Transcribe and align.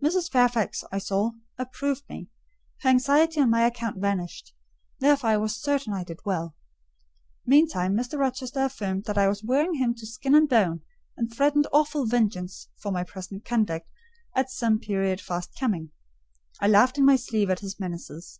Mrs. 0.00 0.30
Fairfax, 0.30 0.84
I 0.92 0.98
saw, 0.98 1.32
approved 1.58 2.04
me: 2.08 2.28
her 2.82 2.88
anxiety 2.90 3.40
on 3.40 3.50
my 3.50 3.66
account 3.66 3.96
vanished; 4.00 4.54
therefore 5.00 5.30
I 5.30 5.36
was 5.36 5.60
certain 5.60 5.92
I 5.92 6.04
did 6.04 6.20
well. 6.24 6.54
Meantime, 7.44 7.96
Mr. 7.96 8.16
Rochester 8.16 8.60
affirmed 8.62 9.10
I 9.10 9.26
was 9.26 9.42
wearing 9.42 9.74
him 9.74 9.92
to 9.96 10.06
skin 10.06 10.36
and 10.36 10.48
bone, 10.48 10.82
and 11.16 11.34
threatened 11.34 11.66
awful 11.72 12.06
vengeance 12.06 12.68
for 12.76 12.92
my 12.92 13.02
present 13.02 13.44
conduct 13.44 13.88
at 14.36 14.48
some 14.48 14.78
period 14.78 15.20
fast 15.20 15.58
coming. 15.58 15.90
I 16.60 16.68
laughed 16.68 16.96
in 16.96 17.04
my 17.04 17.16
sleeve 17.16 17.50
at 17.50 17.58
his 17.58 17.80
menaces. 17.80 18.38